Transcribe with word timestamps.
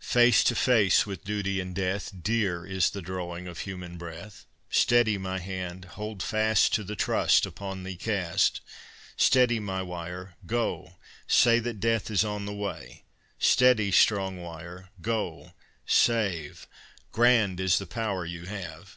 Face 0.00 0.42
to 0.44 0.54
face 0.54 1.04
with 1.04 1.24
duty 1.24 1.60
and 1.60 1.74
death, 1.74 2.10
Dear 2.22 2.64
is 2.64 2.88
the 2.88 3.02
drawing 3.02 3.46
of 3.46 3.58
human 3.68 3.98
breath. 3.98 4.46
"Steady, 4.70 5.18
my 5.18 5.38
hand! 5.40 5.84
Hold 6.00 6.22
fast 6.22 6.72
To 6.72 6.84
the 6.84 6.96
trust 6.96 7.44
upon 7.44 7.82
thee 7.82 7.96
cast. 7.98 8.62
Steady, 9.18 9.60
my 9.60 9.82
wire! 9.82 10.36
Go, 10.46 10.96
say 11.26 11.58
That 11.58 11.80
death 11.80 12.10
is 12.10 12.24
on 12.24 12.46
the 12.46 12.54
way! 12.54 13.04
Steady, 13.38 13.90
strong 13.92 14.40
wire! 14.40 14.88
Go, 15.02 15.52
save! 15.84 16.66
Grand 17.12 17.60
is 17.60 17.76
the 17.78 17.86
power 17.86 18.24
you 18.24 18.46
have!" 18.46 18.96